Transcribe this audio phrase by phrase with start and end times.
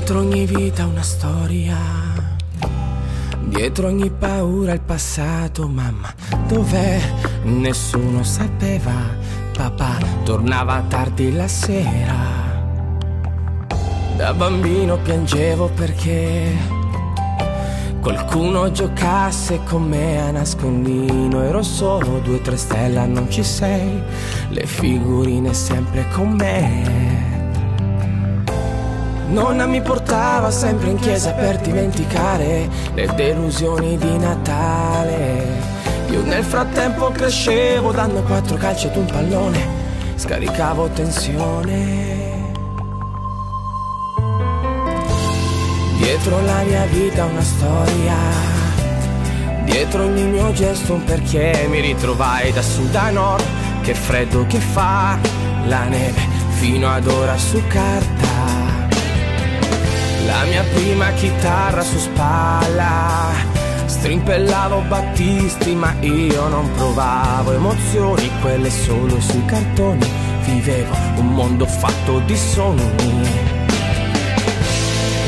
[0.00, 1.76] Dietro ogni vita una storia.
[3.44, 6.10] Dietro ogni paura il passato, mamma,
[6.48, 6.98] dov'è?
[7.42, 8.94] Nessuno sapeva.
[9.52, 12.16] Papà tornava tardi la sera.
[14.16, 16.50] Da bambino piangevo perché
[18.00, 21.42] qualcuno giocasse con me a nascondino.
[21.42, 24.02] Ero solo due tre stelle, non ci sei.
[24.48, 27.29] Le figurine sempre con me.
[29.30, 35.46] Nonna mi portava sempre in chiesa per dimenticare le delusioni di Natale.
[36.10, 39.66] Io nel frattempo crescevo dando quattro calci ad un pallone,
[40.16, 42.08] scaricavo tensione.
[45.98, 48.16] Dietro la mia vita una storia,
[49.62, 53.44] dietro ogni mio gesto un perché mi ritrovai da sud a nord,
[53.82, 55.16] che freddo che fa
[55.66, 56.20] la neve
[56.58, 58.69] fino ad ora su carta.
[60.30, 63.32] La mia prima chitarra su spalla,
[63.84, 70.08] strimpellavo Battisti ma io non provavo emozioni, quelle solo sui cartoni,
[70.44, 73.28] vivevo un mondo fatto di sogni.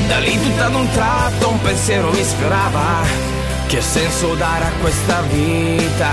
[0.06, 3.30] Da lì tutto ad un tratto un pensiero mi sfiorava.
[3.66, 6.10] Che senso dare a questa vita?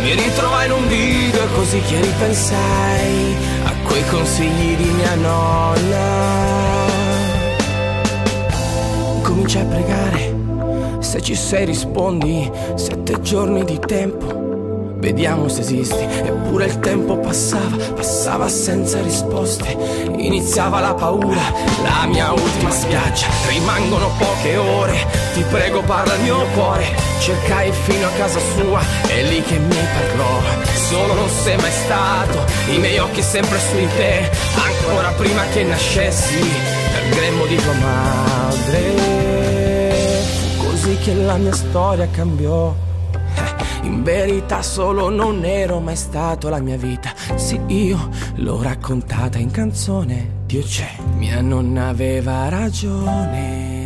[0.00, 6.47] Mi ritrovai in un video e così che ripensai A quei consigli di mia nonna
[9.48, 14.44] Cominciai a pregare Se ci sei rispondi Sette giorni di tempo
[14.98, 19.76] Vediamo se esisti, eppure il tempo passava, passava senza risposte.
[20.16, 21.40] Iniziava la paura,
[21.84, 23.28] la mia ultima spiaggia.
[23.46, 24.96] Rimangono poche ore,
[25.34, 26.84] ti prego parla al mio cuore.
[27.20, 30.40] Cercai fino a casa sua, è lì che mi parlò.
[30.88, 34.28] Solo non sei mai stato, i miei occhi sempre su di te.
[34.56, 39.17] Ancora prima che nascessi, nel grembo di tua madre.
[40.88, 42.74] Così che la mia storia cambiò.
[43.82, 47.12] In verità solo non ero mai stato la mia vita.
[47.34, 50.44] Sì, io l'ho raccontata in canzone.
[50.46, 50.88] Dio c'è,
[51.18, 53.77] mia nonna aveva ragione.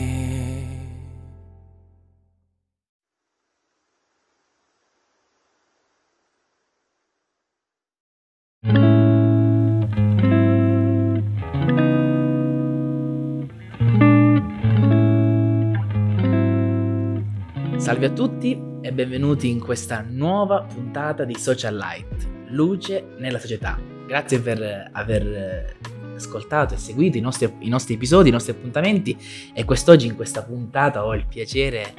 [17.93, 23.79] Salve a tutti e benvenuti in questa nuova puntata di Social Light, luce nella società.
[24.07, 25.77] Grazie per aver
[26.15, 29.15] ascoltato e seguito i nostri, i nostri episodi, i nostri appuntamenti
[29.53, 31.93] e quest'oggi in questa puntata ho il piacere,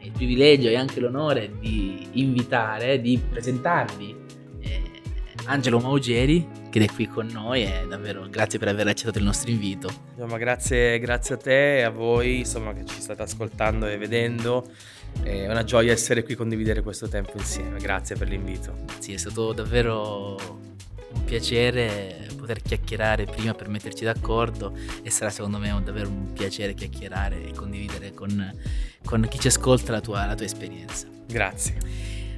[0.00, 4.16] il privilegio e anche l'onore di invitare, di presentarvi
[4.62, 4.82] eh,
[5.44, 6.44] Angelo Maugeri
[6.82, 9.90] è qui con noi e davvero grazie per aver accettato il nostro invito.
[10.14, 14.68] Insomma, grazie, grazie a te e a voi insomma, che ci state ascoltando e vedendo.
[15.22, 17.78] È una gioia essere qui e condividere questo tempo insieme.
[17.78, 18.76] Grazie per l'invito.
[18.98, 20.36] Sì, è stato davvero
[21.12, 26.74] un piacere poter chiacchierare prima per metterci d'accordo e sarà secondo me davvero un piacere
[26.74, 28.54] chiacchierare e condividere con,
[29.04, 31.08] con chi ci ascolta la tua, la tua esperienza.
[31.26, 31.78] Grazie.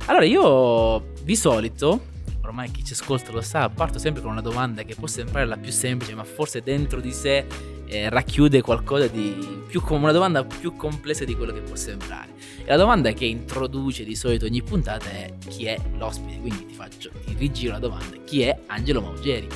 [0.07, 2.17] Allora io di solito
[2.49, 5.57] ormai chi ci ascolta lo sa, parto sempre con una domanda che può sembrare la
[5.57, 7.47] più semplice, ma forse dentro di sé
[7.87, 12.31] eh, racchiude qualcosa di più come una domanda più complessa di quello che può sembrare.
[12.65, 16.75] E la domanda che introduce di solito ogni puntata è chi è l'ospite, quindi ti
[16.75, 19.49] faccio, ti rigiro la domanda, chi è Angelo Maugeri?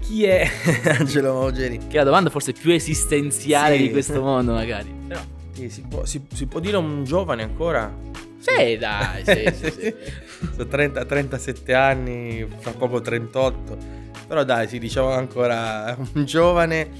[0.00, 0.48] Chi è
[0.98, 1.78] Angelo Maugeri?
[1.78, 3.82] Che è la domanda forse più esistenziale sì.
[3.82, 4.92] di questo mondo magari.
[5.06, 5.20] Però...
[5.52, 7.94] Sì, si, può, si, si può dire un giovane ancora?
[8.42, 9.94] Sì, dai, sì, sì, sì.
[10.56, 13.78] Sono 30, 37 anni, fra poco 38.
[14.26, 16.90] Però dai, si diciamo ancora un giovane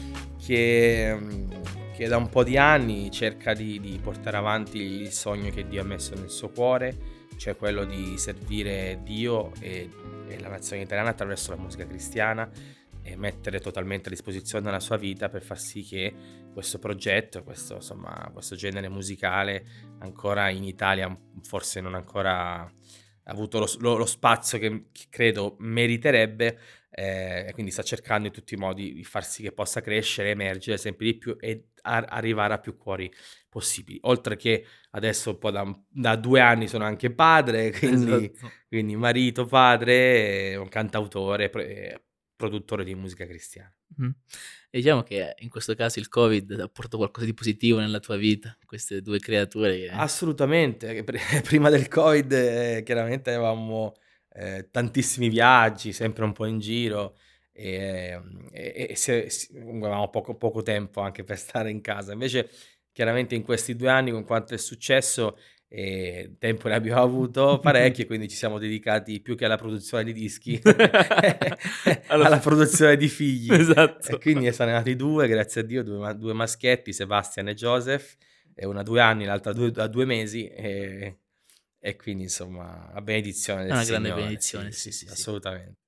[0.44, 1.18] che,
[1.96, 5.80] che, da un po' di anni cerca di, di, portare avanti il sogno che Dio
[5.80, 6.96] ha messo nel suo cuore,
[7.36, 9.90] cioè quello di servire Dio e,
[10.28, 12.48] e la nazione italiana attraverso la musica cristiana
[13.02, 16.14] e mettere totalmente a disposizione la sua vita per far sì che
[16.52, 19.64] questo progetto, questo, insomma, questo genere musicale
[20.02, 22.70] ancora in Italia forse non ancora
[23.24, 26.58] avuto lo, lo, lo spazio che, che, credo meriterebbe
[26.90, 30.30] eh, e quindi sta cercando in tutti i modi di far sì che possa crescere,
[30.30, 33.10] emergere sempre di più e a, arrivare a più cuori
[33.48, 33.98] possibili.
[34.02, 38.52] Oltre che adesso da, da due anni sono anche padre, quindi, esatto.
[38.68, 41.50] quindi marito, padre, un cantautore,
[42.36, 43.72] produttore di musica cristiana.
[44.00, 44.10] Mm.
[44.70, 48.16] E diciamo che in questo caso il Covid ha portato qualcosa di positivo nella tua
[48.16, 49.76] vita, queste due creature.
[49.76, 49.88] Che...
[49.90, 51.04] Assolutamente,
[51.44, 53.94] prima del Covid eh, chiaramente avevamo
[54.34, 57.16] eh, tantissimi viaggi, sempre un po' in giro
[57.52, 58.18] e,
[58.50, 62.12] e, e se, avevamo poco, poco tempo anche per stare in casa.
[62.12, 62.48] Invece
[62.92, 65.38] chiaramente in questi due anni con quanto è successo
[65.74, 70.12] e tempo ne abbiamo avuto parecchio, quindi ci siamo dedicati più che alla produzione di
[70.12, 70.60] dischi,
[72.08, 73.50] alla produzione di figli.
[73.50, 74.16] Esatto.
[74.16, 78.16] E quindi sono nati due, grazie a Dio, due, due maschietti, Sebastian e Joseph,
[78.54, 81.20] e una a due anni, l'altra due, a due mesi, e,
[81.78, 84.02] e quindi insomma, la benedizione del È una Signore.
[84.02, 85.12] grande benedizione, sì, sì, sì, sì.
[85.12, 85.80] assolutamente.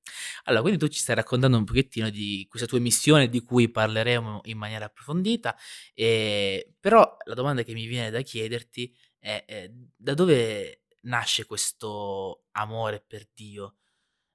[0.45, 4.41] Allora, quindi tu ci stai raccontando un pochettino di questa tua missione di cui parleremo
[4.45, 5.55] in maniera approfondita,
[5.93, 6.73] e...
[6.81, 8.91] però la domanda che mi viene da chiederti
[9.25, 13.77] è, è da dove nasce questo amore per Dio?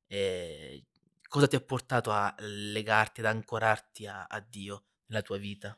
[0.07, 0.85] E
[1.27, 5.77] cosa ti ha portato a legarti, ad ancorarti a, a Dio nella tua vita?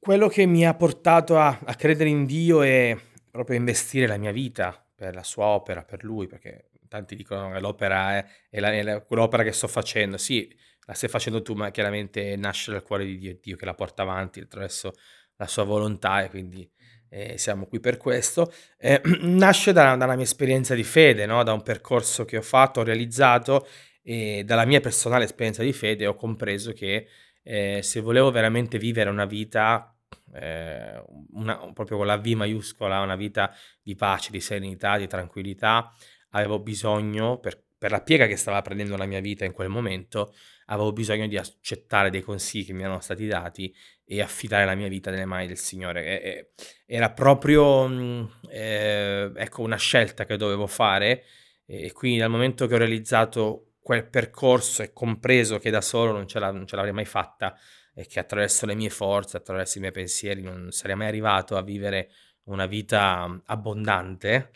[0.00, 2.98] Quello che mi ha portato a, a credere in Dio è
[3.30, 7.60] proprio investire la mia vita per la sua opera, per lui, perché tanti dicono che
[7.60, 10.18] l'opera è, è, la, è la, quell'opera che sto facendo.
[10.18, 10.52] Sì,
[10.86, 14.02] la stai facendo tu, ma chiaramente nasce dal cuore di Dio, Dio che la porta
[14.02, 14.92] avanti attraverso
[15.36, 16.68] la sua volontà e quindi
[17.08, 18.52] eh, siamo qui per questo.
[18.78, 21.42] Eh, nasce da, dalla mia esperienza di fede, no?
[21.42, 23.66] da un percorso che ho fatto, ho realizzato
[24.02, 27.08] e dalla mia personale esperienza di fede ho compreso che
[27.42, 29.94] eh, se volevo veramente vivere una vita
[30.34, 31.02] eh,
[31.32, 33.52] una, proprio con la V maiuscola, una vita
[33.82, 35.92] di pace, di serenità, di tranquillità,
[36.30, 40.34] avevo bisogno, per, per la piega che stava prendendo la mia vita in quel momento,
[40.66, 43.74] avevo bisogno di accettare dei consigli che mi erano stati dati
[44.10, 46.04] e affidare la mia vita nelle mani del Signore.
[46.04, 46.50] E, e,
[46.86, 51.24] era proprio mm, eh, ecco, una scelta che dovevo fare
[51.66, 56.26] e quindi dal momento che ho realizzato quel percorso e compreso che da solo non
[56.26, 57.54] ce, non ce l'avrei mai fatta
[57.94, 61.62] e che attraverso le mie forze, attraverso i miei pensieri non sarei mai arrivato a
[61.62, 62.10] vivere
[62.44, 64.50] una vita abbondante,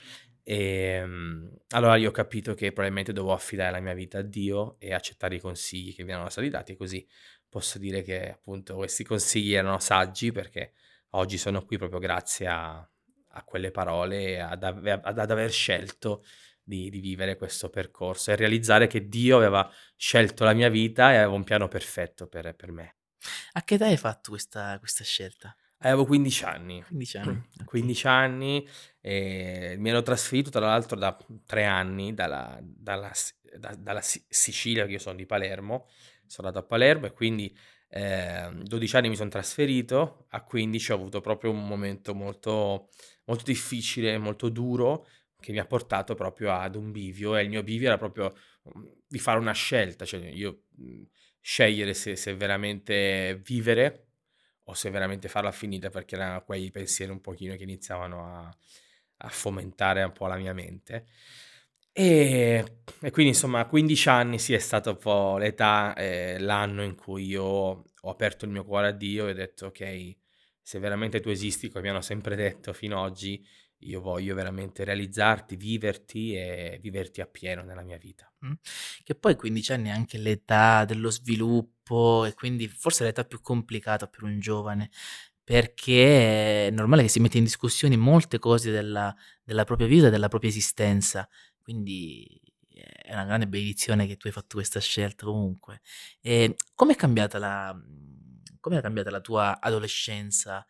[0.45, 4.77] e ehm, allora io ho capito che probabilmente dovevo affidare la mia vita a Dio
[4.79, 7.07] e accettare i consigli che mi erano stati dati, così
[7.53, 10.73] posso dire che appunto questi consigli erano saggi perché
[11.11, 16.25] oggi sono qui proprio grazie a, a quelle parole e ad, ad, ad, aver scelto
[16.63, 21.17] di, di, vivere questo percorso e realizzare che Dio aveva scelto la mia vita e
[21.17, 22.97] aveva un piano perfetto per, per me.
[23.53, 25.55] A che età hai fatto questa, questa scelta?
[25.81, 26.83] Avevo 15 anni.
[26.85, 27.49] 15 anni.
[27.67, 28.69] 15 anni
[28.99, 31.15] e mi ero trasferito tra l'altro da
[31.45, 33.13] tre anni dalla, dalla,
[33.59, 35.89] da, dalla Sicilia, che io sono di Palermo,
[36.33, 37.55] sono andato a Palermo e quindi
[37.91, 42.89] eh, 12 anni mi sono trasferito, a 15 ho avuto proprio un momento molto,
[43.25, 45.07] molto difficile, molto duro,
[45.39, 48.35] che mi ha portato proprio ad un bivio e il mio bivio era proprio
[48.75, 51.03] mm, di fare una scelta, cioè io mm,
[51.39, 54.07] scegliere se, se veramente vivere
[54.65, 58.57] o se veramente farla finita perché erano quei pensieri un pochino che iniziavano a,
[59.19, 61.07] a fomentare un po' la mia mente.
[61.95, 62.65] E,
[63.01, 66.95] e, quindi insomma a 15 anni sì è stata un po' l'età, eh, l'anno in
[66.95, 70.17] cui io ho aperto il mio cuore a Dio e ho detto ok,
[70.63, 73.45] se veramente tu esisti, come mi hanno sempre detto fino ad oggi,
[73.85, 78.33] io voglio veramente realizzarti, viverti e viverti appieno nella mia vita.
[78.47, 78.53] Mm.
[79.03, 84.07] Che poi 15 anni è anche l'età dello sviluppo e quindi forse l'età più complicata
[84.07, 84.91] per un giovane
[85.45, 90.29] perché è normale che si metta in discussione molte cose della, della propria vita della
[90.29, 91.29] propria esistenza.
[91.63, 95.81] Quindi è una grande benedizione che tu hai fatto questa scelta comunque.
[96.21, 100.67] E come è cambiata la, è cambiata la tua adolescenza?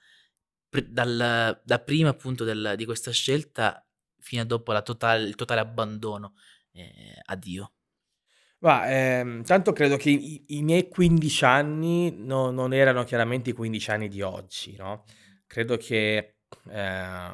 [0.89, 3.87] dal, da prima appunto del, di questa scelta
[4.19, 6.35] fino a dopo totale, il totale abbandono
[6.73, 7.73] eh, a Dio?
[8.61, 13.55] Ma, ehm, tanto credo che i, i miei 15 anni no, non erano chiaramente i
[13.55, 15.05] 15 anni di oggi, no?
[15.47, 16.37] Credo che
[16.71, 17.31] eh,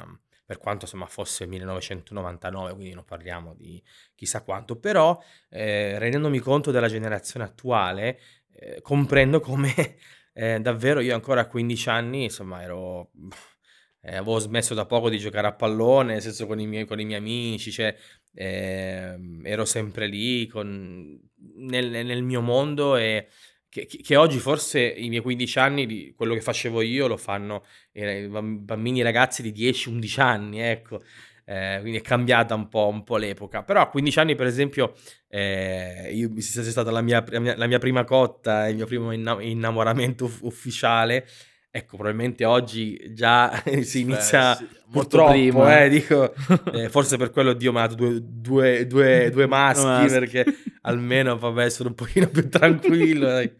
[0.49, 3.79] per quanto insomma fosse 1999, quindi non parliamo di
[4.15, 5.15] chissà quanto, però
[5.47, 8.19] eh, rendendomi conto della generazione attuale,
[8.55, 9.71] eh, comprendo come
[10.33, 13.11] eh, davvero io ancora a 15 anni, insomma, ero...
[14.01, 17.01] Eh, avevo smesso da poco di giocare a pallone, nel senso con i miei, con
[17.01, 17.93] i miei amici, cioè,
[18.33, 21.19] eh, ero sempre lì con,
[21.57, 23.27] nel, nel, mio mondo e
[23.69, 27.63] che, che, oggi forse i miei 15 anni, di quello che facevo io, lo fanno
[27.91, 31.01] eh, bambini e ragazzi di 10-11 anni, ecco
[31.49, 33.63] eh, quindi è cambiata un po', un po', l'epoca.
[33.63, 34.93] Però a 15 anni, per esempio,
[35.27, 40.25] eh, io, se sia stata la mia, la mia, prima cotta, il mio primo innamoramento
[40.25, 41.25] uff- ufficiale,
[41.71, 45.81] ecco, probabilmente oggi già si inizia Beh, sì, purtroppo, prima.
[45.81, 46.35] Eh, dico,
[46.71, 50.45] eh, forse per quello Dio mi ha dato due, due, due, due maschi, maschi, perché
[50.81, 53.37] almeno vabbè, sono un pochino più tranquillo.
[53.37, 53.55] Eh,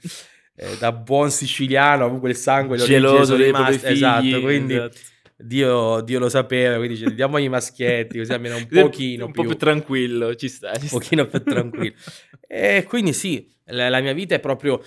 [0.78, 4.76] da buon siciliano, comunque il sangue geloso dei maschi, esatto, quindi...
[4.76, 4.98] Esatto
[5.42, 9.44] Dio, Dio lo sapeva, quindi dice diamogli i maschietti, così almeno un pochino un po'
[9.44, 10.98] più tranquillo, ci sta, ci un sta.
[10.98, 11.96] pochino più tranquillo.
[12.52, 14.84] E quindi sì, la, la mia vita è proprio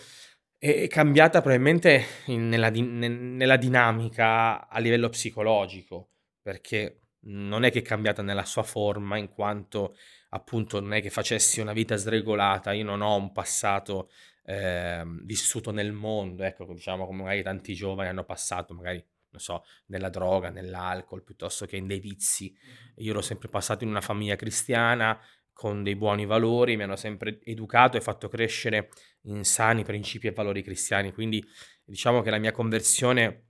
[0.58, 6.10] è cambiata probabilmente in- nella, ne- nella dinamica a livello psicologico,
[6.42, 9.96] perché non è che è cambiata nella sua forma, in quanto
[10.34, 14.10] appunto non è che facessi una vita sregolata, io non ho un passato
[14.44, 19.64] ehm, vissuto nel mondo, ecco, diciamo come magari tanti giovani hanno passato, magari, non so,
[19.86, 22.54] nella droga, nell'alcol, piuttosto che in dei vizi.
[22.96, 25.18] Io l'ho sempre passato in una famiglia cristiana,
[25.52, 28.88] con dei buoni valori, mi hanno sempre educato e fatto crescere
[29.22, 31.44] in sani principi e valori cristiani, quindi
[31.84, 33.48] diciamo che la mia conversione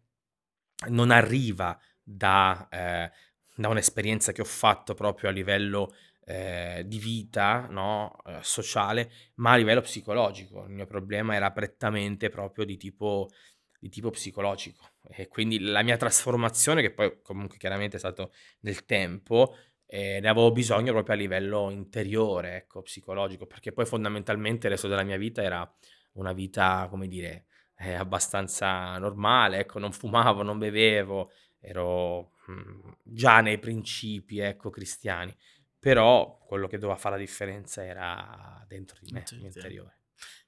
[0.89, 3.11] non arriva da, eh,
[3.55, 8.17] da un'esperienza che ho fatto proprio a livello eh, di vita no?
[8.27, 10.65] eh, sociale, ma a livello psicologico.
[10.65, 13.31] Il mio problema era prettamente proprio di tipo,
[13.79, 14.91] di tipo psicologico.
[15.09, 20.29] E quindi la mia trasformazione, che poi comunque chiaramente è stato nel tempo, eh, ne
[20.29, 25.19] avevo bisogno proprio a livello interiore, ecco, psicologico, perché poi fondamentalmente il resto della mia
[25.19, 25.71] vita era
[26.13, 32.91] una vita, come dire, eh, abbastanza normale, ecco, non fumavo, non bevevo, ero mh, mm,
[33.03, 35.35] già nei principi, ecco, cristiani,
[35.83, 39.97] però quello che doveva fare la differenza era dentro di me, dentro interiore.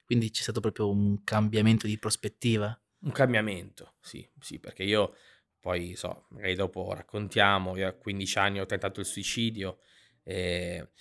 [0.05, 2.79] Quindi c'è stato proprio un cambiamento di prospettiva?
[2.99, 5.13] Un cambiamento, sì, sì, perché io
[5.59, 9.79] poi so, magari dopo raccontiamo, io a 15 anni ho tentato il suicidio
[10.23, 10.91] e,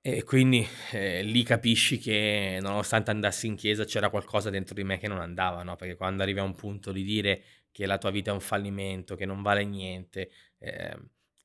[0.00, 4.98] e quindi eh, lì capisci che nonostante andassi in chiesa c'era qualcosa dentro di me
[4.98, 5.74] che non andava, no?
[5.74, 7.42] Perché quando arrivi a un punto di dire
[7.72, 10.96] che la tua vita è un fallimento, che non vale niente, eh,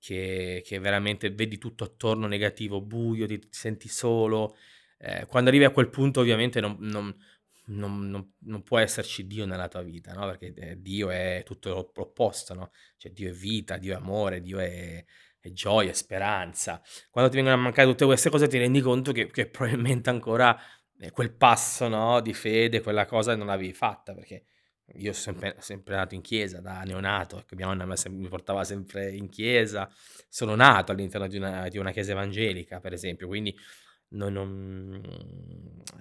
[0.01, 4.57] che, che, veramente vedi tutto attorno negativo, buio, ti, ti senti solo,
[4.97, 7.15] eh, quando arrivi a quel punto ovviamente non, non
[7.63, 10.25] non, non, può esserci Dio nella tua vita, no?
[10.25, 12.71] Perché eh, Dio è tutto l'opposto, no?
[12.97, 15.03] Cioè Dio è vita, Dio è amore, Dio è,
[15.39, 16.81] è gioia, è speranza.
[17.09, 20.57] Quando ti vengono a mancare tutte queste cose ti rendi conto che, che probabilmente ancora
[20.99, 22.19] eh, quel passo no?
[22.21, 24.45] di fede, quella cosa non l'avevi fatta, perché
[24.95, 29.11] io sono sempre, sempre nato in chiesa da neonato, ecco, mia nonna mi portava sempre
[29.11, 29.89] in chiesa,
[30.29, 33.55] sono nato all'interno di una, di una chiesa evangelica, per esempio, quindi
[34.09, 35.01] non, non,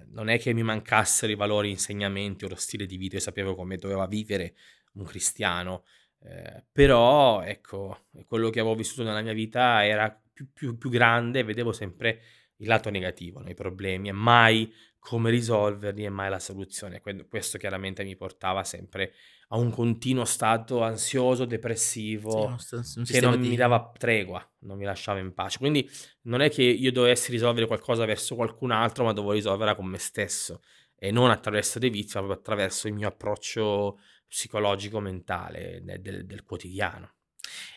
[0.08, 3.54] non, è che mi mancassero i valori, insegnamenti o lo stile di vita, io sapevo
[3.54, 4.54] come doveva vivere
[4.94, 5.84] un cristiano,
[6.22, 11.44] eh, però ecco, quello che avevo vissuto nella mia vita era più, più, più grande,
[11.44, 12.20] vedevo sempre
[12.56, 13.48] il lato negativo, no?
[13.48, 17.02] i problemi mai come risolverli e mai la soluzione.
[17.28, 19.14] Questo chiaramente mi portava sempre
[19.48, 23.48] a un continuo stato ansioso, depressivo, sì, che non di...
[23.48, 25.58] mi dava tregua, non mi lasciava in pace.
[25.58, 25.90] Quindi
[26.22, 29.98] non è che io dovessi risolvere qualcosa verso qualcun altro, ma dovevo risolverla con me
[29.98, 30.62] stesso
[30.94, 36.26] e non attraverso dei vizi, ma proprio attraverso il mio approccio psicologico, mentale del, del,
[36.26, 37.14] del quotidiano.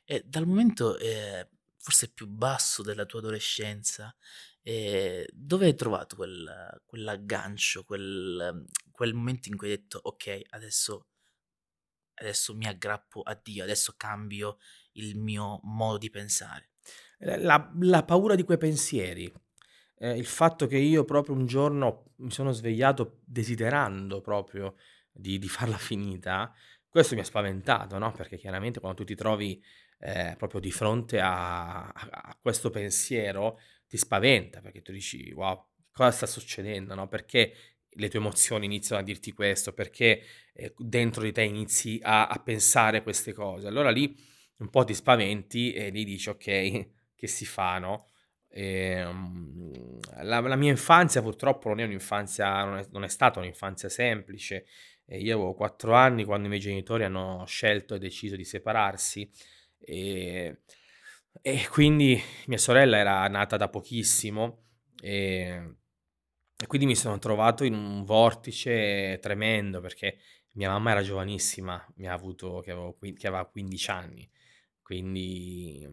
[0.05, 4.15] E dal momento eh, forse più basso della tua adolescenza,
[4.63, 11.07] eh, dove hai trovato quel, quell'aggancio, quel, quel momento in cui hai detto ok, adesso
[12.15, 14.57] adesso mi aggrappo a Dio, adesso cambio
[14.93, 16.69] il mio modo di pensare.
[17.17, 19.31] Eh, la, la paura di quei pensieri,
[19.97, 24.75] eh, il fatto che io proprio un giorno mi sono svegliato desiderando proprio
[25.11, 26.53] di, di farla finita,
[26.87, 28.11] questo mi ha spaventato, no?
[28.11, 29.61] Perché chiaramente quando tu ti trovi
[29.99, 33.59] eh, proprio di fronte a, a, questo pensiero,
[33.93, 37.07] ti spaventa perché tu dici, wow, cosa sta succedendo, no?
[37.07, 37.53] Perché
[37.87, 42.39] le tue emozioni iniziano a dirti questo, perché eh, dentro di te inizi a, a,
[42.39, 43.67] pensare queste cose.
[43.67, 44.17] Allora lì
[44.57, 48.07] un po' ti spaventi e lì dici ok, che si fa, no?
[48.47, 53.37] E, um, la, la, mia infanzia purtroppo non è un'infanzia, non è, non è stata
[53.37, 54.65] un'infanzia semplice.
[55.05, 59.29] E io avevo quattro anni quando i miei genitori hanno scelto e deciso di separarsi
[59.77, 60.61] e,
[61.45, 64.63] e quindi mia sorella era nata da pochissimo
[64.99, 65.75] e
[66.63, 70.17] e quindi mi sono trovato in un vortice tremendo perché
[70.53, 74.29] mia mamma era giovanissima, mi ha avuto che, avevo, che aveva 15 anni,
[74.81, 75.85] quindi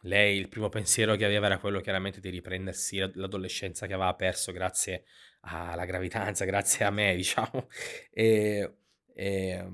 [0.00, 4.50] lei il primo pensiero che aveva era quello chiaramente di riprendersi l'adolescenza che aveva perso
[4.50, 5.04] grazie
[5.42, 7.68] alla gravidanza, grazie a me, diciamo.
[8.10, 8.78] E,
[9.14, 9.68] e,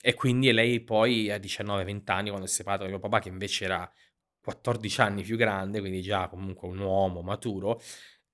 [0.00, 3.28] e quindi lei poi a 19-20 anni, quando si è separato da mio papà, che
[3.28, 3.92] invece era
[4.48, 7.82] 14 anni più grande, quindi già comunque un uomo maturo,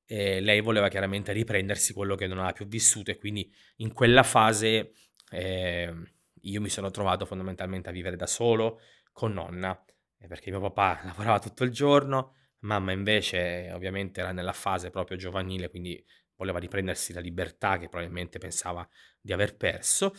[0.06, 4.22] e lei voleva chiaramente riprendersi quello che non aveva più vissuto e quindi in quella
[4.22, 4.92] fase
[5.30, 5.92] eh,
[6.40, 8.80] io mi sono trovato fondamentalmente a vivere da solo
[9.10, 9.82] con nonna,
[10.28, 15.68] perché mio papà lavorava tutto il giorno, mamma invece ovviamente era nella fase proprio giovanile,
[15.68, 16.00] quindi
[16.36, 18.88] voleva riprendersi la libertà che probabilmente pensava
[19.20, 20.14] di aver perso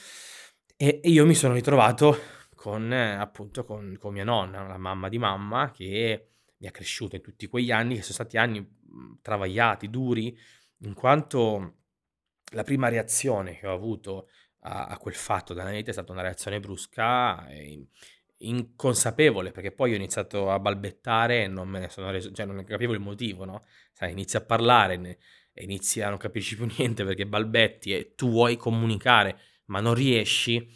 [0.75, 2.17] e io mi sono ritrovato
[2.65, 7.21] con appunto con, con, mia nonna, la mamma di mamma, che mi ha cresciuto in
[7.21, 10.35] tutti quegli anni, che sono stati anni mhmm, travagliati, duri,
[10.79, 11.75] in quanto
[12.53, 14.29] la prima reazione che ho avuto
[14.61, 17.85] a, a quel fatto mia vita è stata una reazione brusca e
[18.37, 22.63] inconsapevole, perché poi ho iniziato a balbettare e non me ne sono reso, cioè non
[22.63, 23.63] capivo il motivo, no?
[23.93, 25.19] Sai, inizi a parlare
[25.53, 29.93] e inizi a non capisci più niente perché balbetti e tu vuoi comunicare, ma non
[29.93, 30.67] riesci,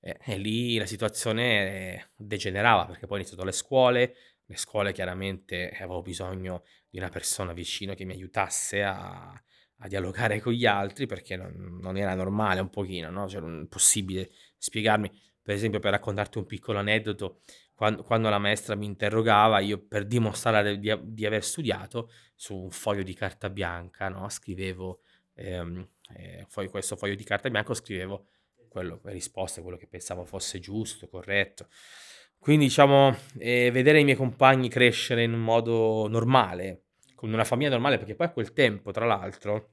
[0.00, 4.14] e, e lì la situazione degenerava, perché poi ho iniziato le scuole,
[4.44, 10.40] le scuole chiaramente avevo bisogno di una persona vicino che mi aiutasse a, a dialogare
[10.40, 13.28] con gli altri perché non, non, era normale un pochino, no?
[13.28, 15.10] Cioè non è possibile spiegarmi
[15.48, 17.40] per esempio per raccontarti un piccolo aneddoto,
[17.74, 22.70] quando, quando la maestra mi interrogava, io per dimostrare di, di, aver studiato, su un
[22.70, 24.28] foglio di carta bianca, no?
[24.28, 25.00] scrivevo,
[25.32, 28.26] ehm, eh, questo foglio di carta bianca scrivevo
[28.68, 31.68] quello, le risposte, quello che pensavo fosse giusto, corretto.
[32.38, 36.84] Quindi diciamo, eh, vedere i miei compagni crescere in un modo normale,
[37.14, 39.72] con una famiglia normale, perché poi a quel tempo, tra l'altro,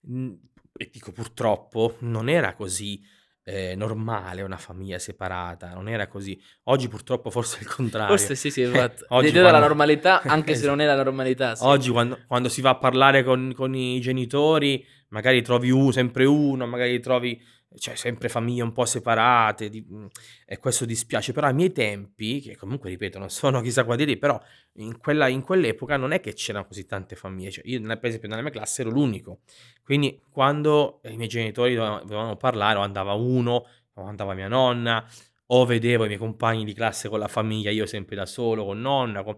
[0.00, 0.32] mh,
[0.76, 3.00] e dico purtroppo, non era così
[3.44, 6.40] eh, normale una famiglia separata, non era così.
[6.64, 8.16] Oggi purtroppo forse è il contrario.
[8.16, 9.04] Forse sì, sì, esatto.
[9.14, 9.48] Oggi quando...
[9.48, 11.54] della normalità, anche se non è la normalità.
[11.54, 11.64] Sì.
[11.64, 16.24] Oggi quando, quando, si va a parlare con, con i genitori, magari trovi uno, sempre
[16.24, 17.40] uno, magari trovi
[17.76, 20.06] cioè sempre famiglie un po' separate di, mhmm,
[20.46, 24.16] e questo dispiace, però ai miei tempi, che comunque ripeto non sono chissà quanti anni,
[24.16, 24.40] però
[24.74, 28.28] in, quella, in quell'epoca non è che c'erano così tante famiglie, cioè io per esempio
[28.28, 29.40] nella mia classe ero l'unico,
[29.82, 35.06] quindi quando i miei genitori dovevano parlare o andava uno o andava mia nonna
[35.46, 38.80] o vedevo i miei compagni di classe con la famiglia, io sempre da solo con
[38.80, 39.36] nonna, con...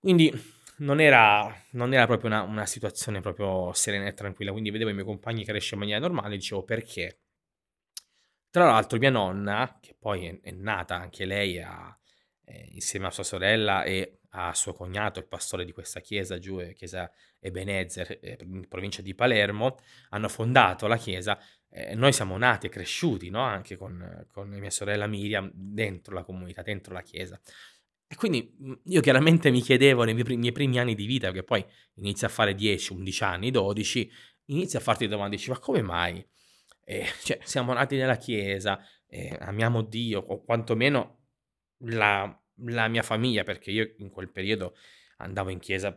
[0.00, 0.32] quindi
[0.78, 4.94] non era, non era proprio una, una, situazione proprio serena e tranquilla, quindi vedevo i
[4.94, 7.21] miei compagni crescere in maniera normale e dicevo perché?
[8.52, 11.98] Tra l'altro mia nonna, che poi è, è nata anche lei a,
[12.44, 16.60] eh, insieme a sua sorella e a suo cognato, il pastore di questa chiesa giù,
[16.60, 17.10] eh, chiesa
[17.40, 19.78] Ebenezer, eh, in provincia di Palermo,
[20.10, 21.40] hanno fondato la chiesa.
[21.70, 23.40] Eh, noi siamo nati e cresciuti no?
[23.40, 27.40] anche con, con mia sorella Miriam dentro la comunità, dentro la chiesa.
[28.06, 31.64] E quindi mhmm, io chiaramente mi chiedevo nei miei, primi anni di vita, perché poi
[31.94, 34.12] inizia a fare 10, 11 anni, 12,
[34.48, 36.22] inizia a farti domande, dici ma come mai?
[36.84, 41.18] Eh, cioè, siamo nati nella Chiesa, eh, amiamo Dio, o quantomeno
[41.84, 44.74] la, la, mia famiglia, perché io in quel periodo
[45.18, 45.96] andavo in chiesa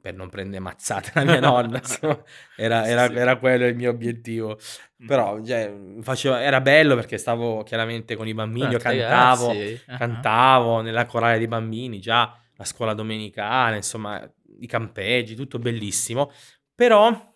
[0.00, 2.20] per non prendere mazzate la mia nonna, insomma,
[2.56, 4.58] era, era, era, quello il mio obiettivo.
[5.06, 9.96] Però cioè, faceva, era bello perché stavo chiaramente con i bambini, io cantavo, uh-huh.
[9.98, 16.32] cantavo nella corale dei bambini, già la scuola domenicale, insomma, i campeggi, tutto bellissimo.
[16.74, 17.34] Però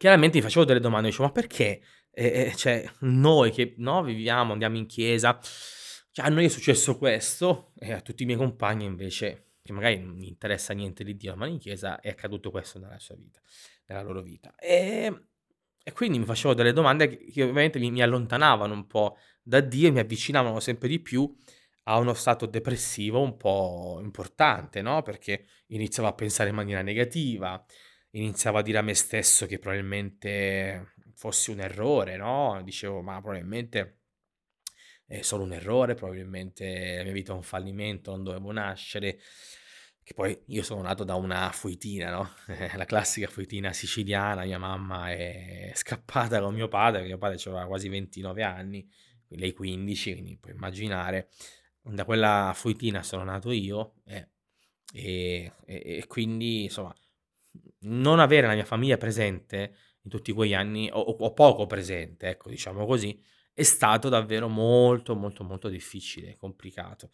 [0.00, 1.82] chiaramente mi facevo delle domande, dicevo, ma perché?
[2.10, 5.38] Eh, cioè, noi che no, viviamo, andiamo in chiesa,
[6.10, 9.98] cioè, a noi è successo questo e a tutti i miei compagni invece, che magari
[9.98, 13.42] non mi interessa niente di Dio, ma in chiesa è accaduto questo nella sua vita,
[13.88, 14.54] nella loro vita.
[14.56, 15.26] E,
[15.82, 19.60] e quindi mi facevo delle domande che, che ovviamente mi, mi, allontanavano un po' da
[19.60, 21.30] Dio e mi avvicinavano sempre di più
[21.84, 25.02] a uno stato depressivo un po' importante, no?
[25.02, 27.62] Perché iniziavo a pensare in maniera negativa,
[28.10, 32.60] iniziavo a dire a me stesso che probabilmente fossi un errore, no?
[32.64, 33.98] Dicevo, ma probabilmente
[35.06, 39.18] è solo un errore, probabilmente la mia vita è un fallimento, non dovevo nascere.
[40.02, 42.30] Che poi io sono nato da una fuitina, no?
[42.76, 47.88] la classica fuitina siciliana, mia mamma è scappata con mio padre, mio padre aveva quasi
[47.88, 48.88] 29 anni,
[49.28, 51.28] lei 15, quindi puoi immaginare.
[51.82, 54.28] Da quella fuitina sono nato io eh,
[54.92, 56.94] e, e, e quindi insomma
[57.80, 62.48] non avere la mia famiglia presente in tutti quegli anni, o, o poco presente, ecco,
[62.48, 63.20] diciamo così,
[63.52, 67.10] è stato davvero molto, molto, molto difficile, complicato.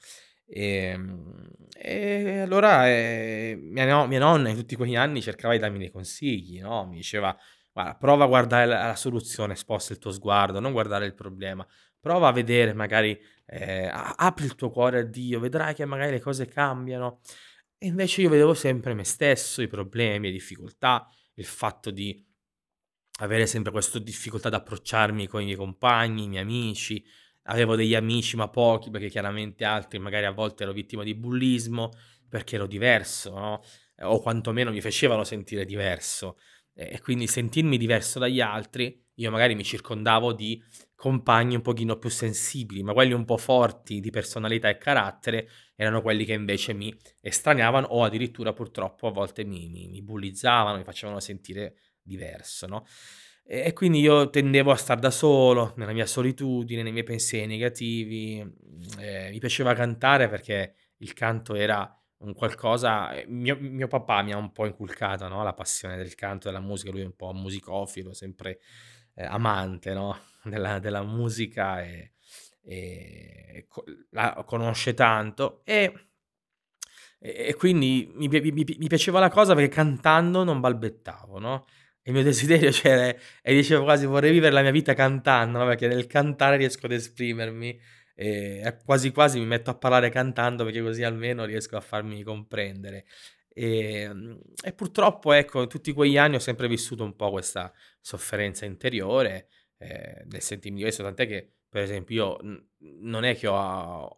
[0.48, 5.78] E, ehm, e allora eh, mia, mia, nonna in tutti quegli anni cercava di darmi
[5.78, 6.86] dei consigli, no?
[6.86, 7.36] Mi diceva,
[7.72, 11.66] guarda, prova a guardare la, la, soluzione, sposta il tuo sguardo, non guardare il problema,
[11.98, 16.20] prova a vedere magari, eh, apri il tuo cuore a Dio, vedrai che magari le
[16.20, 17.20] cose cambiano.
[17.78, 22.24] E invece io vedevo sempre me stesso, i problemi, le difficoltà, il fatto di
[23.20, 27.04] avere sempre questa difficoltà ad approcciarmi con i miei compagni, i miei amici.
[27.48, 31.90] Avevo degli amici, ma pochi, perché chiaramente altri magari a volte ero vittima di bullismo,
[32.28, 33.62] perché ero diverso, no?
[34.00, 36.38] O quantomeno mi facevano sentire diverso.
[36.74, 40.62] E quindi sentirmi diverso dagli altri, io magari mi circondavo di
[40.94, 46.00] compagni un pochino più sensibili, ma quelli un po' forti di personalità e carattere erano
[46.00, 50.84] quelli che invece mi estraniavano o addirittura purtroppo a volte mi, mi, mi bullizzavano, mi
[50.84, 52.86] facevano sentire diverso, no?
[53.44, 57.46] E, e quindi io tendevo a star da solo, nella mia solitudine, nei miei pensieri
[57.46, 58.44] negativi.
[58.98, 63.12] Eh, mi piaceva cantare perché il canto era un qualcosa...
[63.12, 66.60] eh, Mio, mio papà mi ha un po' inculcato, no, la passione del canto della
[66.60, 68.60] musica, lui è un po' musicofilo, sempre
[69.16, 72.12] eh, amante, no, della, della musica e,
[72.62, 75.92] e co- la conosce tanto e,
[77.48, 81.66] e quindi mi, mi- mi- piaceva la cosa perché cantando non balbettavo, no?
[82.02, 85.66] Il mio desiderio c'era e dicevo quasi vorrei vivere la mia vita cantando, no?
[85.66, 87.78] Perché nel cantare riesco ad esprimermi
[88.18, 93.04] e quasi quasi mi metto a parlare cantando perché così almeno riesco a farmi comprendere.
[93.58, 94.10] E,
[94.62, 100.22] e purtroppo, ecco, tutti quegli anni ho sempre vissuto un po' questa sofferenza interiore eh,
[100.26, 102.66] del sentirmi diverso, tant'è che, per esempio, io
[103.00, 104.14] non è che, ho,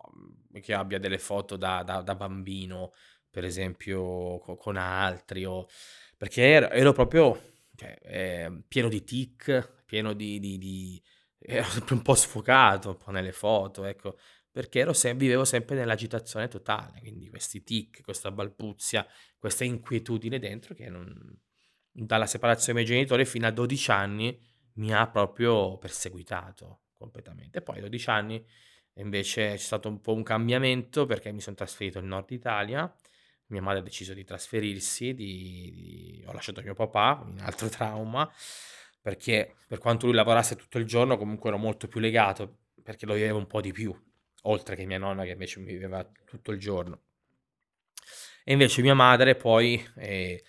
[0.61, 2.93] che abbia delle foto da, da, da bambino,
[3.31, 5.69] per esempio, co- con altri, o,
[6.17, 7.41] perché ero, ero proprio
[7.77, 11.01] cioè, eh, pieno di tic, pieno di, di, di
[11.39, 14.19] ero sempre un po' sfocato un po' nelle foto, ecco,
[14.59, 19.07] perché ero sem- vivevo sempre nell'agitazione totale, quindi questi tic, questa balbuzia,
[19.39, 21.17] questa inquietudine dentro che non,
[21.93, 24.37] dalla separazione dei miei genitori fino a 12 anni
[24.79, 27.63] mi ha proprio perseguitato completamente.
[27.63, 28.45] Poi a 12 anni
[28.95, 32.93] invece c'è stato un po' un cambiamento perché mi sono trasferito nel nord Italia,
[33.51, 36.25] mia madre ha deciso di trasferirsi, di, di...
[36.27, 38.29] ho lasciato mio papà, un altro trauma,
[39.01, 43.15] perché per quanto lui lavorasse tutto il giorno comunque ero molto più legato, perché lo
[43.15, 43.97] vivevo un po' di più,
[44.43, 47.03] oltre che mia nonna che invece mi viveva tutto il giorno.
[48.45, 50.43] E invece mia madre poi, eh,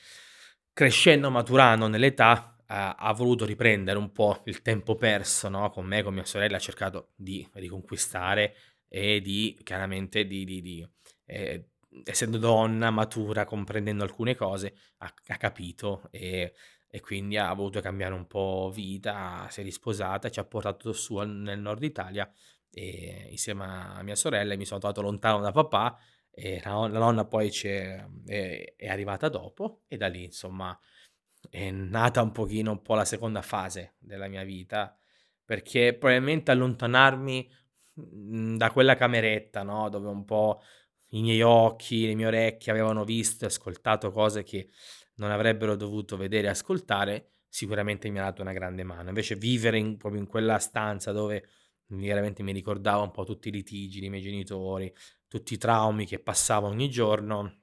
[0.73, 5.69] crescendo, maturando nell'età, ha, ha voluto riprendere un po' il tempo perso no?
[5.69, 8.55] con me, con mia sorella, ha cercato di riconquistare
[8.87, 10.89] e di, chiaramente, di, di, di
[11.25, 11.71] eh,
[12.05, 16.53] essendo donna, matura, comprendendo alcune cose, ha, ha capito e
[16.91, 21.17] e quindi ha voluto cambiare un po' vita, si è risposata, ci ha portato su
[21.19, 22.29] nel nord Italia
[22.71, 25.97] e insieme a mia sorella mi sono trovato lontano da papà
[26.31, 30.77] e la, la nonna poi è, è, arrivata dopo e da lì insomma
[31.49, 34.95] è nata un pochino un po' la seconda fase della mia vita
[35.43, 37.49] perché probabilmente allontanarmi
[37.93, 39.89] da quella cameretta no?
[39.89, 40.61] dove un po'
[41.11, 44.69] i miei occhi, le mie orecchie avevano visto e ascoltato cose che
[45.15, 49.09] non avrebbero dovuto vedere e ascoltare, sicuramente mi ha dato una grande mano.
[49.09, 51.47] Invece vivere in, proprio in quella stanza dove
[51.89, 54.93] veramente mi ricordava un po' tutti i litigi dei miei genitori,
[55.27, 57.57] tutti i traumi che passavo ogni giorno,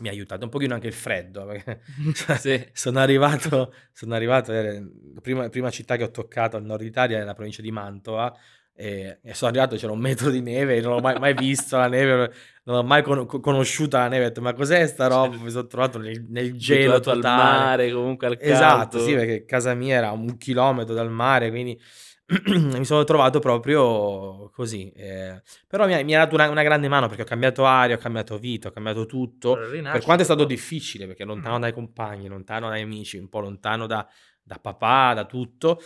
[0.00, 1.82] mi ha aiutato un pochino anche il freddo, perché
[2.38, 2.68] sì.
[2.72, 4.80] sono arrivato, sono arrivato la
[5.20, 8.36] prima, prima città che ho toccato al nord Italia è la provincia di Mantova,
[8.76, 11.86] e, e, sono arrivato, c'era un metro di neve, non ho mai, mai visto la
[11.86, 12.32] neve,
[12.64, 14.24] non ho mai con- conosciuta la neve.
[14.24, 15.36] Ho detto, ma cos'è sta roba?
[15.36, 17.28] Mi sono trovato nel, nel gelo totale.
[17.28, 18.52] al mare, comunque al caldo.
[18.52, 21.80] Esatto, sì, perché casa mia era un chilometro dal mare, quindi
[22.46, 24.90] mi sono trovato proprio così.
[24.90, 25.42] Eh.
[25.66, 27.98] Però mi ha, mi ha dato una, una, grande mano perché ho cambiato aria, ho
[27.98, 29.54] cambiato vita, ho cambiato tutto.
[29.54, 33.86] Per quanto è stato difficile, perché lontano dai compagni, lontano dai amici, un po' lontano
[33.86, 34.06] da,
[34.42, 35.80] da papà, da tutto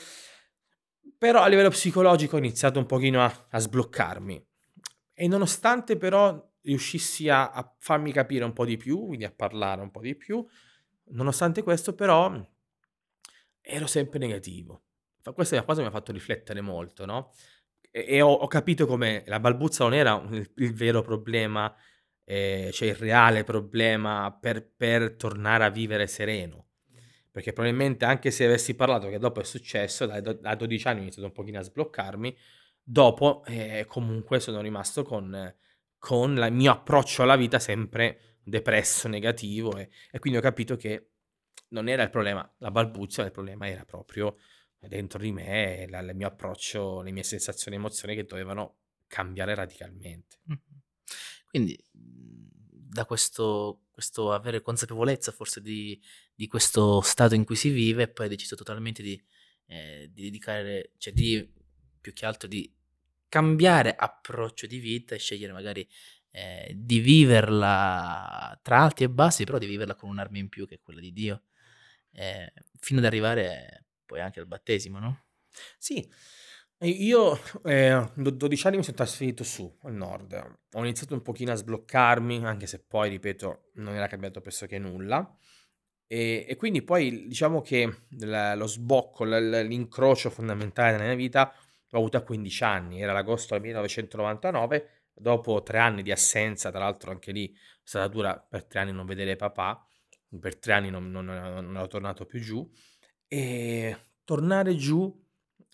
[1.19, 4.47] però a livello psicologico ho iniziato un pochino a, a sbloccarmi.
[5.13, 9.83] E nonostante però riuscissi a, a, farmi capire un po' di più, quindi a parlare
[9.83, 10.47] un po' di più,
[11.11, 12.41] nonostante questo però
[13.61, 14.85] ero sempre negativo.
[15.33, 17.33] Questa cosa mi ha fatto riflettere molto, no?
[17.91, 21.75] E, e ho, ho, capito come la balbuzza non era il, il vero problema,
[22.25, 26.69] eh, cioè il reale problema per, per tornare a vivere sereno
[27.39, 31.03] perché probabilmente anche se avessi parlato che dopo è successo, da, da 12 anni ho
[31.03, 32.37] iniziato un pochino a sbloccarmi,
[32.83, 35.55] dopo eh, comunque sono rimasto con,
[35.99, 41.11] con il mio approccio alla vita sempre depresso, negativo e, e, quindi ho capito che
[41.69, 44.37] non era il problema la balbuzia, il problema era proprio
[44.87, 49.55] dentro di me la, il mio approccio, le mie sensazioni e emozioni che dovevano cambiare
[49.55, 50.39] radicalmente.
[51.47, 56.01] Quindi da questo, questo avere consapevolezza forse di,
[56.35, 59.21] di, questo stato in cui si vive poi hai deciso totalmente di,
[59.67, 61.51] eh, di dedicare, cioè di
[62.01, 62.73] più che altro di
[63.29, 65.87] cambiare approccio di vita e scegliere magari
[66.31, 70.77] eh, di viverla tra alti e bassi, però di viverla con un'arma in più che
[70.77, 71.43] è quella di Dio,
[72.13, 75.25] eh, fino ad arrivare poi anche al battesimo, no?
[75.79, 76.09] Sì,
[76.81, 80.35] io eh, 12 anni mi sono trasferito su, al nord.
[80.73, 85.37] Ho iniziato un pochino a sbloccarmi, anche se poi, ripeto, non era cambiato pressoché nulla.
[86.11, 91.53] E, e quindi poi diciamo che la- lo sbocco, l- l'incrocio fondamentale nella mia vita
[91.91, 96.81] l'ho avuto a 15 anni, era l'agosto del 1999, dopo tre anni di assenza, tra
[96.81, 99.87] l'altro anche lì è stata dura per tre anni non vedere papà,
[100.41, 102.69] per tre anni non, non, non ero tornato più giù,
[103.29, 105.15] e tornare giù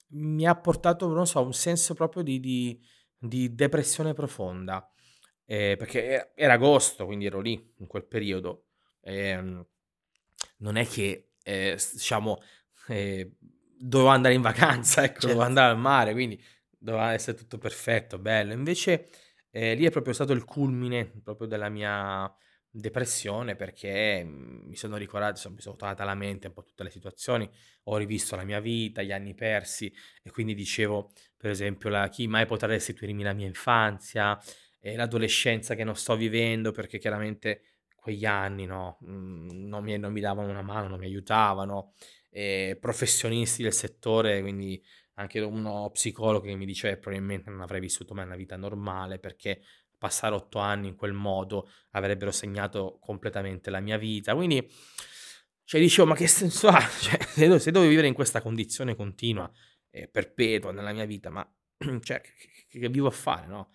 [0.08, 2.80] mi ha portato, non so, un senso proprio di, di,
[3.16, 4.88] di depressione profonda.
[5.46, 8.66] Eh, perché era agosto, quindi ero lì in quel periodo.
[9.00, 9.64] Eh,
[10.58, 12.40] non è che, eh, diciamo,
[12.88, 13.36] eh,
[13.76, 15.26] dovevo andare in vacanza, ecco, certo.
[15.26, 16.42] dovevo andare al mare, quindi
[16.78, 18.52] doveva essere tutto perfetto, bello.
[18.52, 19.08] Invece
[19.50, 22.32] eh, lì è proprio stato il culmine proprio della mia
[22.76, 26.82] depressione perché mhmm, mi sono ricordato, insomma, mi sono tornata alla mente un po' tutte
[26.82, 27.48] le situazioni,
[27.84, 32.26] ho rivisto la mia vita, gli anni persi e quindi dicevo, per esempio, la, chi
[32.26, 34.38] mai potrà restituirmi la mia infanzia,
[34.80, 37.62] e l'adolescenza che non sto vivendo perché chiaramente
[37.96, 41.94] quegli anni no, mhmm, non, mi, non mi davano una mano, non mi aiutavano,
[42.30, 44.82] e professionisti del settore, quindi
[45.14, 49.18] anche uno psicologo che mi diceva che probabilmente non avrei vissuto mai una vita normale
[49.20, 49.62] perché
[49.98, 54.34] passare otto anni in quel modo avrebbero segnato completamente la mia vita.
[54.34, 54.66] Quindi,
[55.64, 56.80] cioè, dicevo, ma che senso ha?
[57.00, 59.50] Cioè, se, devo, se devo vivere in questa condizione continua,
[59.90, 61.48] eh, perpetua nella mia vita, ma
[62.02, 63.70] cioè, che, che, vivo a fare, no?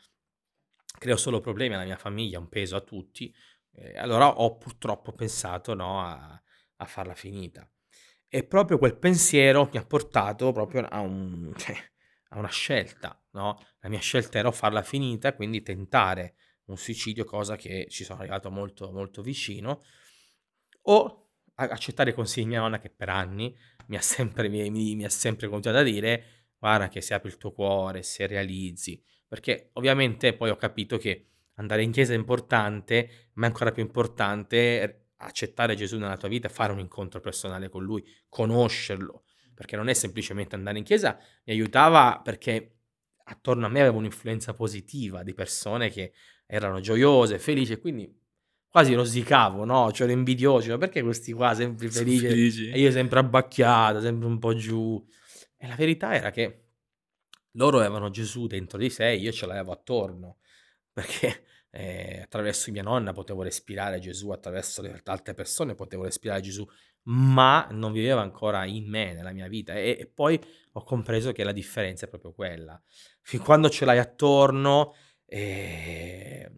[0.97, 3.33] Creo solo problemi alla mia famiglia, un peso a tutti.
[3.71, 6.41] Eh, allora ho purtroppo pensato, no, a,
[6.77, 7.69] a farla finita.
[8.27, 11.75] E proprio quel pensiero mi ha portato proprio a, un, cioè,
[12.29, 13.59] a una scelta, no?
[13.79, 18.49] La mia scelta era farla finita, quindi tentare un suicidio, cosa che ci sono arrivato
[18.51, 19.83] molto, molto vicino,
[20.83, 23.55] o accettare i consigli di mia nonna che per anni
[23.87, 27.37] mi ha sempre, mi, mi, ha sempre continuato a dire guarda che se apri il
[27.37, 33.29] tuo cuore, se realizzi, perché ovviamente poi ho capito che andare in chiesa è importante,
[33.33, 37.83] ma è ancora più importante accettare Gesù nella tua vita, fare un incontro personale con
[37.83, 39.23] Lui, conoscerlo,
[39.59, 42.77] perché non è semplicemente andare in chiesa, mi aiutava perché
[43.25, 46.13] attorno a me avevo un'influenza positiva di persone che
[46.45, 48.09] erano gioiose, felici, e quindi
[48.69, 49.91] quasi rosicavo, no?
[49.91, 54.39] Cioè ero invidioso, perché questi qua sempre felici, felici e io sempre abbacchiato, sempre un
[54.39, 55.05] po' giù.
[55.57, 56.67] E la verità era che
[57.55, 60.37] loro avevano Gesù dentro di sé, io ce l'avevo attorno,
[60.93, 66.65] perché eh, attraverso mia nonna potevo respirare Gesù, attraverso le altre persone potevo respirare Gesù,
[67.09, 69.73] ma non viveva ancora in me, nella mia vita.
[69.73, 70.39] E, e poi
[70.73, 72.81] ho compreso che la differenza è proprio quella.
[73.21, 74.93] Fin quando ce l'hai attorno,
[75.25, 76.49] eh,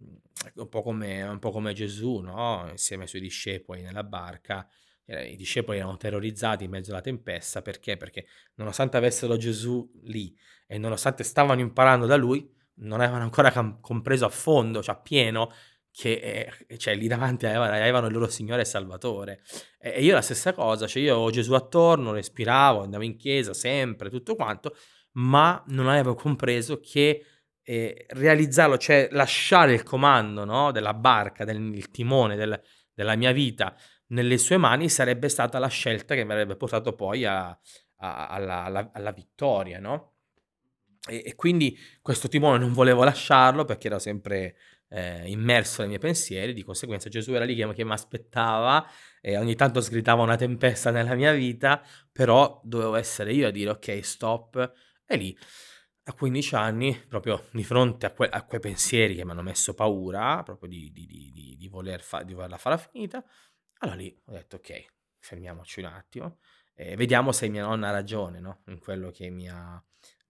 [0.54, 2.66] un, po come, un po' come Gesù, no?
[2.70, 4.66] insieme ai suoi discepoli nella barca,
[5.04, 7.96] i discepoli erano terrorizzati in mezzo alla tempesta perché?
[7.96, 10.34] Perché nonostante avessero Gesù lì
[10.66, 14.98] e nonostante stavano imparando da lui, non avevano ancora cam- compreso a fondo, cioè a
[14.98, 15.52] pieno,
[15.92, 19.42] che eh, cioè, lì davanti avevano, il loro Signore e Salvatore.
[19.78, 23.54] E, e, io la stessa cosa, cioè io ho Gesù attorno, respiravo, andavo in chiesa
[23.54, 24.74] sempre, tutto quanto,
[25.12, 27.24] ma non avevo compreso che
[27.62, 32.60] eh, realizzarlo, cioè lasciare il comando no, della barca, del, timone del,
[32.94, 33.76] della mia vita
[34.12, 37.48] nelle sue mani sarebbe stata la scelta che mi avrebbe portato poi a,
[37.96, 40.10] a, alla, alla, alla vittoria, no?
[41.08, 44.56] E, e, quindi questo timone non volevo lasciarlo perché ero sempre
[44.92, 48.86] eh, immerso nei miei pensieri, di conseguenza Gesù era lì che, mi aspettava
[49.20, 53.70] e ogni tanto sgridava una tempesta nella mia vita, però dovevo essere io a dire
[53.70, 54.72] ok, stop,
[55.06, 55.36] e lì
[56.04, 59.72] a 15 anni, proprio di fronte a, que- a quei pensieri che mi hanno messo
[59.72, 63.24] paura, proprio di, di, di, di voler fa- volerla farla finita,
[63.78, 64.84] allora lì ho detto ok,
[65.18, 66.38] fermiamoci un attimo
[66.74, 68.62] e vediamo se mia nonna ha ragione no?
[68.66, 69.82] in quello che mi ha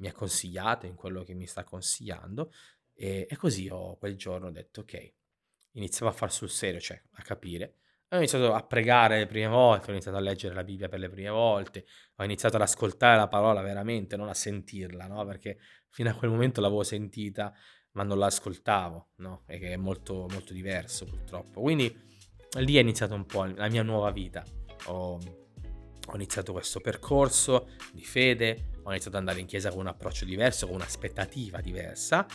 [0.03, 2.53] mi ha consigliato, in quello che mi sta consigliando.
[2.95, 5.15] E, e così ho quel giorno ho detto, ok,
[5.73, 7.77] iniziavo a far sul serio, cioè a capire.
[8.13, 11.09] Ho iniziato a pregare le prime volte, ho iniziato a leggere la Bibbia per le
[11.09, 15.25] prime volte, ho iniziato ad ascoltare la parola veramente, non a sentirla, no?
[15.25, 17.55] Perché fino a quel momento l'avevo sentita,
[17.93, 19.45] ma non l'ascoltavo, no?
[19.47, 21.63] E che è molto, molto diverso purtroppo.
[21.63, 21.91] Quindi
[22.59, 24.45] lì è iniziata un po' la mia nuova vita.
[24.87, 29.87] Ho, ho iniziato questo percorso di fede, ho iniziato ad andare in chiesa con un
[29.87, 32.27] approccio diverso, con un'aspettativa diversa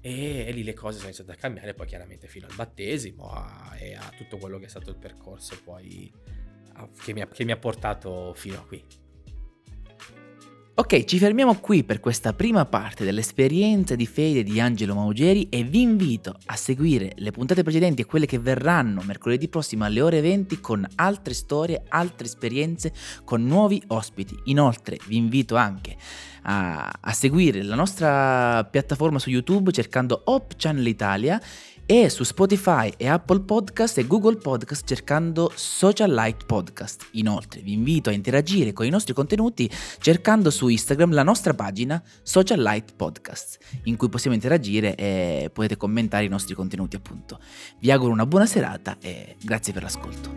[0.00, 3.76] e, e lì le cose sono iniziate a cambiare poi chiaramente fino al battesimo a,
[3.78, 6.12] e a tutto quello che è stato il percorso poi
[6.74, 9.01] a, che, mi ha, che mi ha portato fino a qui.
[10.74, 15.64] Ok, ci fermiamo qui per questa prima parte dell'esperienza di fede di Angelo Maugeri e
[15.64, 20.22] vi invito a seguire le puntate precedenti e quelle che verranno mercoledì prossimo alle ore
[20.22, 22.90] 20 con altre storie, altre esperienze,
[23.22, 24.34] con nuovi ospiti.
[24.44, 25.94] Inoltre vi invito anche
[26.44, 31.38] a, a seguire la nostra piattaforma su YouTube cercando Hop Channel Italia
[31.94, 37.08] e su Spotify e Apple Podcast e Google Podcast cercando Social Light Podcast.
[37.12, 42.02] Inoltre vi invito a interagire con i nostri contenuti cercando su Instagram la nostra pagina
[42.22, 47.38] Social Light Podcast in cui possiamo interagire e potete commentare i nostri contenuti appunto.
[47.78, 50.30] Vi auguro una buona serata e grazie per l'ascolto.